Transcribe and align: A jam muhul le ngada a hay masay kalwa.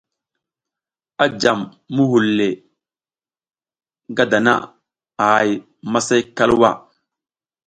A 1.23 1.25
jam 1.41 1.59
muhul 1.95 2.25
le 2.37 2.47
ngada 4.11 4.39
a 4.55 4.55
hay 5.35 5.49
masay 5.91 6.21
kalwa. 6.37 6.69